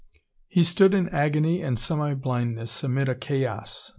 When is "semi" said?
1.77-2.15